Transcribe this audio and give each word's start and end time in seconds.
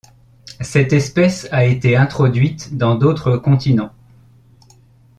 Cette 0.61 0.93
espèce 0.93 1.47
a 1.51 1.63
été 1.63 1.95
introduite 1.95 2.75
dans 2.75 2.95
d'autres 2.95 3.37
continents. 3.37 3.93